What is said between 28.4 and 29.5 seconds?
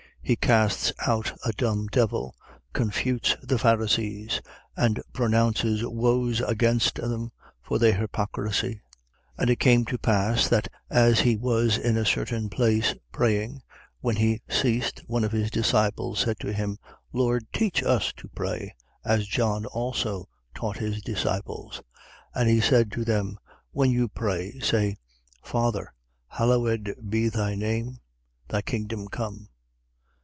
Thy kingdom come.